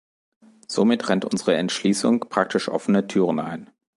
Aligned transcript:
Somit 0.67 1.09
rennt 1.09 1.25
unsere 1.25 1.53
Entschließung 1.57 2.21
praktisch 2.21 2.69
offene 2.69 3.05
Türen 3.05 3.39
ein. 3.39 3.69